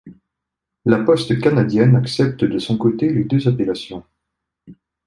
La 0.85 1.03
poste 1.03 1.39
canadienne 1.39 1.95
accepte 1.95 2.43
de 2.43 2.57
son 2.57 2.75
côté 2.75 3.07
les 3.13 3.23
deux 3.23 3.47
appellations. 3.47 4.03